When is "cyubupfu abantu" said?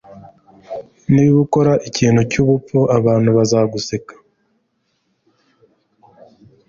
2.31-3.29